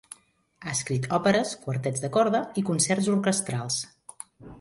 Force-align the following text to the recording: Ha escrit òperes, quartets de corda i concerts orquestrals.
Ha 0.61 0.71
escrit 0.77 1.03
òperes, 1.17 1.51
quartets 1.65 2.03
de 2.05 2.09
corda 2.15 2.39
i 2.61 2.65
concerts 2.71 3.11
orquestrals. 3.17 3.77